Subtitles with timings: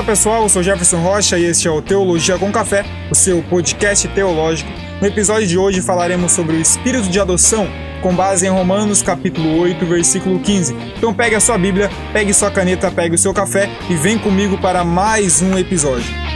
[0.00, 3.42] Fala pessoal, eu sou Jefferson Rocha e este é o Teologia com Café, o seu
[3.42, 4.70] podcast teológico.
[4.98, 7.68] No episódio de hoje falaremos sobre o espírito de adoção,
[8.00, 10.74] com base em Romanos capítulo 8, versículo 15.
[10.96, 14.56] Então pegue a sua Bíblia, pegue sua caneta, pegue o seu café e vem comigo
[14.56, 16.29] para mais um episódio.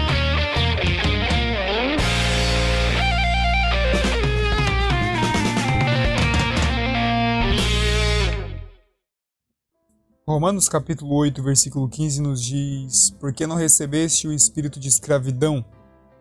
[10.27, 15.63] Romanos capítulo 8, versículo 15 nos diz: Porque não recebeste o espírito de escravidão,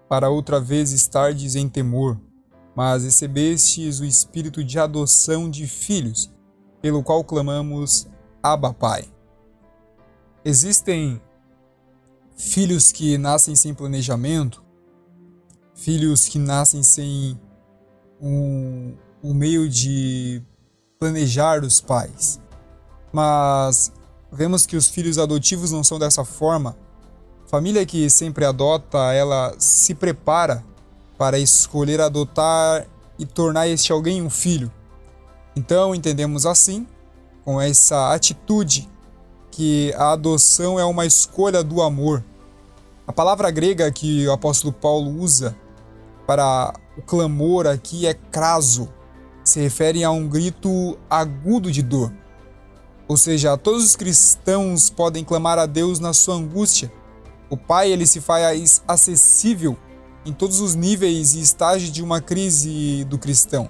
[0.09, 2.19] para outra vez estardes em temor,
[2.75, 6.29] mas recebestes o espírito de adoção de filhos,
[6.81, 8.05] pelo qual clamamos:
[8.43, 9.05] Abba, Pai.
[10.43, 11.21] Existem
[12.35, 14.61] filhos que nascem sem planejamento,
[15.73, 17.39] filhos que nascem sem
[18.21, 20.43] um, um meio de
[20.99, 22.42] planejar os pais
[23.13, 23.93] mas
[24.31, 26.75] vemos que os filhos adotivos não são dessa forma.
[27.45, 30.65] Família que sempre adota, ela se prepara
[31.17, 32.87] para escolher adotar
[33.19, 34.71] e tornar este alguém um filho.
[35.55, 36.87] Então entendemos assim,
[37.45, 38.89] com essa atitude,
[39.51, 42.23] que a adoção é uma escolha do amor.
[43.05, 45.55] A palavra grega que o apóstolo Paulo usa
[46.25, 48.89] para o clamor aqui é craso,
[49.43, 52.11] se refere a um grito agudo de dor.
[53.07, 56.91] Ou seja, todos os cristãos podem clamar a Deus na sua angústia.
[57.49, 59.77] O Pai ele se faz acessível
[60.25, 63.69] em todos os níveis e estágios de uma crise do cristão.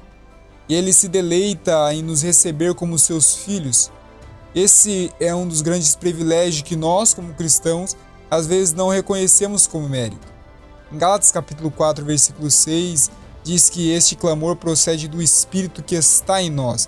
[0.69, 3.91] E ele se deleita em nos receber como seus filhos.
[4.55, 7.97] Esse é um dos grandes privilégios que nós, como cristãos,
[8.29, 10.27] às vezes não reconhecemos como mérito.
[10.91, 13.09] Em Gálatas capítulo 4, versículo 6,
[13.43, 16.87] diz que este clamor procede do Espírito que está em nós,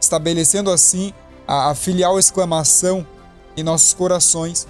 [0.00, 1.14] estabelecendo assim
[1.48, 3.06] a, a filial exclamação
[3.56, 4.68] em nossos corações.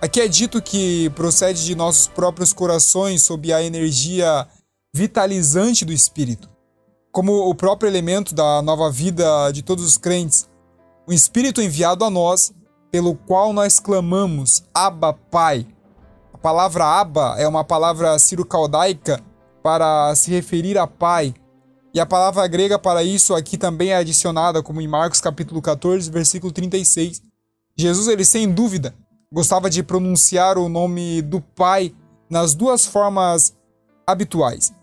[0.00, 4.46] Aqui é dito que procede de nossos próprios corações sob a energia
[4.94, 6.48] vitalizante do Espírito,
[7.10, 10.48] como o próprio elemento da nova vida de todos os crentes,
[11.06, 12.52] o Espírito enviado a nós,
[12.90, 15.66] pelo qual nós clamamos, Abba, Pai.
[16.32, 19.20] A palavra Abba é uma palavra cirocaldaica
[19.62, 21.34] para se referir a Pai,
[21.96, 26.10] e a palavra grega para isso aqui também é adicionada, como em Marcos capítulo 14,
[26.10, 27.22] versículo 36.
[27.74, 28.94] Jesus, ele sem dúvida,
[29.32, 31.94] gostava de pronunciar o nome do Pai
[32.28, 33.56] nas duas formas
[34.06, 34.74] habituais.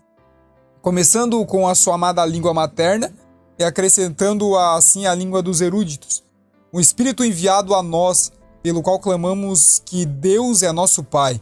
[0.82, 3.14] Começando com a sua amada língua materna
[3.60, 6.24] e acrescentando assim a língua dos eruditos.
[6.72, 11.40] O Espírito enviado a nós, pelo qual clamamos que Deus é nosso Pai.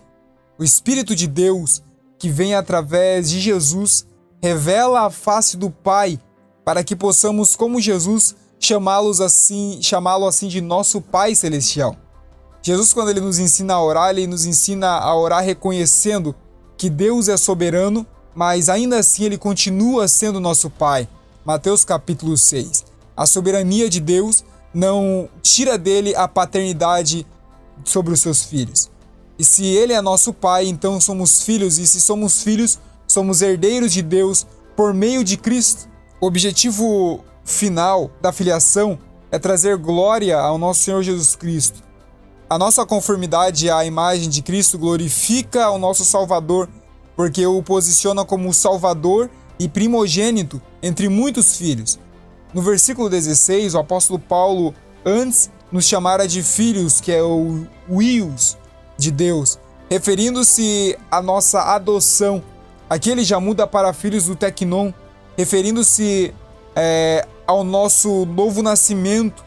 [0.58, 1.82] O Espírito de Deus,
[2.18, 4.06] que vem através de Jesus,
[4.42, 6.18] revela a face do Pai,
[6.64, 11.96] para que possamos, como Jesus, chamá-los assim, chamá-lo assim de nosso Pai celestial.
[12.60, 16.34] Jesus, quando ele nos ensina a orar, ele nos ensina a orar reconhecendo
[16.76, 18.04] que Deus é soberano,
[18.34, 21.08] mas ainda assim ele continua sendo nosso Pai.
[21.44, 22.84] Mateus capítulo 6.
[23.16, 24.44] A soberania de Deus
[24.74, 27.26] não tira dele a paternidade
[27.84, 28.90] sobre os seus filhos.
[29.38, 32.78] E se ele é nosso Pai, então somos filhos, e se somos filhos,
[33.12, 34.46] somos herdeiros de Deus
[34.76, 35.88] por meio de Cristo.
[36.20, 38.98] O objetivo final da filiação
[39.30, 41.82] é trazer glória ao nosso Senhor Jesus Cristo.
[42.48, 46.68] A nossa conformidade à imagem de Cristo glorifica o nosso Salvador,
[47.16, 51.98] porque o posiciona como Salvador e primogênito entre muitos filhos.
[52.52, 54.74] No versículo 16, o apóstolo Paulo
[55.04, 58.58] antes nos chamara de filhos, que é o Wills
[58.98, 59.58] de Deus,
[59.88, 62.42] referindo-se à nossa adoção
[62.92, 64.92] Aqui ele já muda para filhos do Tecnon,
[65.34, 66.34] referindo-se
[66.76, 69.42] é, ao nosso novo nascimento.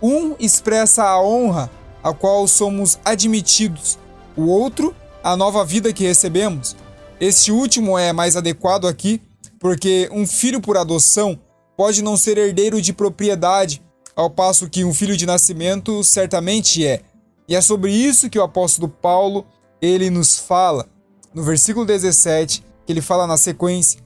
[0.00, 1.70] Um expressa a honra
[2.02, 3.98] a qual somos admitidos,
[4.34, 6.74] o outro, a nova vida que recebemos.
[7.20, 9.20] Este último é mais adequado aqui,
[9.60, 11.38] porque um filho por adoção
[11.76, 13.82] pode não ser herdeiro de propriedade,
[14.16, 17.02] ao passo que um filho de nascimento certamente é.
[17.46, 19.44] E é sobre isso que o apóstolo Paulo
[19.82, 20.88] ele nos fala
[21.38, 24.00] no versículo 17, que ele fala na sequência: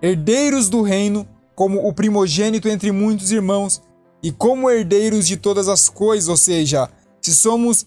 [0.00, 3.82] herdeiros do reino, como o primogênito entre muitos irmãos,
[4.22, 6.88] e como herdeiros de todas as coisas, ou seja,
[7.20, 7.86] se somos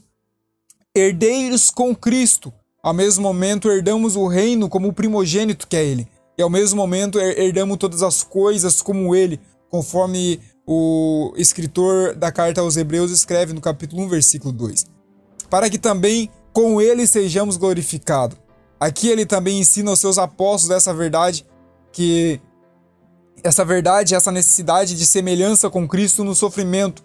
[0.96, 2.54] herdeiros com Cristo,
[2.84, 6.08] ao mesmo momento herdamos o reino como o primogênito que é ele,
[6.38, 9.40] e ao mesmo momento herdamos todas as coisas como ele,
[9.72, 14.86] conforme o escritor da carta aos Hebreus escreve no capítulo 1, versículo 2.
[15.50, 18.43] Para que também com ele sejamos glorificados.
[18.80, 21.46] Aqui ele também ensina aos seus apóstolos essa verdade,
[21.92, 22.42] que
[23.44, 27.04] essa verdade, essa necessidade de semelhança com Cristo no sofrimento.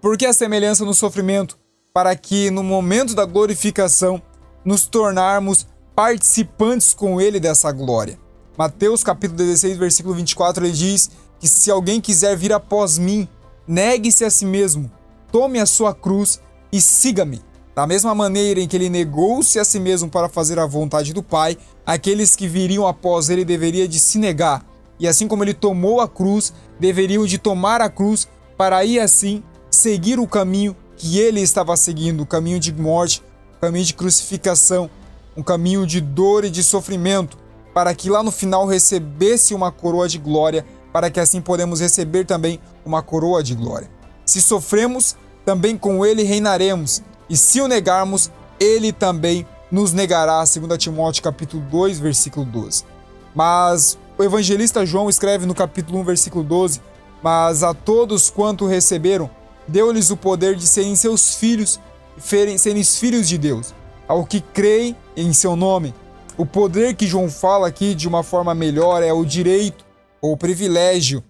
[0.00, 1.58] Por que a semelhança no sofrimento?
[1.92, 4.22] para que no momento da glorificação
[4.64, 8.18] nos tornarmos participantes com ele dessa glória.
[8.56, 13.28] Mateus capítulo 16, versículo 24, ele diz que se alguém quiser vir após mim,
[13.66, 14.90] negue-se a si mesmo,
[15.32, 17.42] tome a sua cruz e siga-me.
[17.74, 21.22] Da mesma maneira em que ele negou-se a si mesmo para fazer a vontade do
[21.22, 21.56] Pai,
[21.86, 24.64] aqueles que viriam após ele deveriam de se negar.
[24.98, 29.42] E assim como ele tomou a cruz, deveriam de tomar a cruz para aí assim
[29.70, 33.22] seguir o caminho que ele estava seguindo, o caminho de morte,
[33.56, 34.90] o caminho de crucificação,
[35.34, 37.38] um caminho de dor e de sofrimento,
[37.72, 42.26] para que lá no final recebesse uma coroa de glória, para que assim podemos receber
[42.26, 43.88] também uma coroa de glória.
[44.26, 48.28] Se sofremos, também com ele reinaremos, e se o negarmos,
[48.58, 52.84] ele também nos negará, segundo Timóteo capítulo 2, versículo 12.
[53.32, 56.80] Mas o evangelista João escreve no capítulo 1, versículo 12:
[57.22, 59.30] "Mas a todos quanto receberam,
[59.68, 61.78] deu-lhes o poder de serem seus filhos,
[62.18, 63.72] serem filhos de Deus,
[64.08, 65.94] ao que creem em seu nome.
[66.36, 69.84] O poder que João fala aqui de uma forma melhor é o direito
[70.20, 71.22] ou privilégio.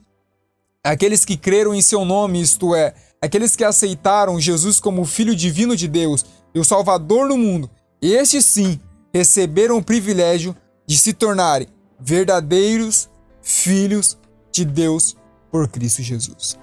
[0.83, 5.35] Aqueles que creram em seu nome, isto é, aqueles que aceitaram Jesus como o Filho
[5.35, 6.25] divino de Deus
[6.55, 7.71] e o Salvador do mundo,
[8.01, 8.81] estes sim
[9.13, 10.57] receberam o privilégio
[10.87, 11.69] de se tornarem
[11.99, 13.11] verdadeiros
[13.43, 14.19] filhos
[14.51, 15.17] de Deus
[15.51, 16.59] por Cristo Jesus.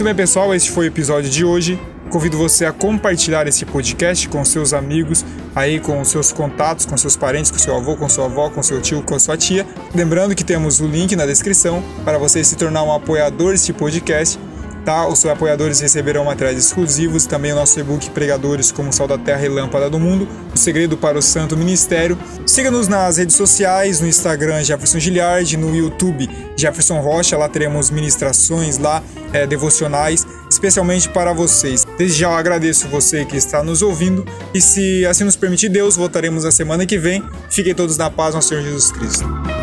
[0.00, 1.78] Muito bem, pessoal, este foi o episódio de hoje.
[2.08, 7.18] Convido você a compartilhar esse podcast com seus amigos, aí com seus contatos, com seus
[7.18, 9.66] parentes, com seu avô, com sua avó, com seu tio, com sua tia.
[9.94, 14.38] Lembrando que temos o link na descrição para você se tornar um apoiador desse podcast
[14.84, 15.06] tá?
[15.06, 19.48] Os apoiadores receberão materiais exclusivos, também o nosso e-book Pregadores como Sal da Terra e
[19.48, 22.18] Lâmpada do Mundo, o segredo para o Santo Ministério.
[22.46, 28.78] Siga-nos nas redes sociais, no Instagram Jefferson Giliard, no YouTube Jefferson Rocha, lá teremos ministrações
[28.78, 31.86] lá, é, devocionais, especialmente para vocês.
[31.96, 35.96] Desde já eu agradeço você que está nos ouvindo e se assim nos permitir Deus,
[35.96, 37.22] voltaremos na semana que vem.
[37.48, 39.59] Fiquem todos na paz, nosso Senhor Jesus Cristo.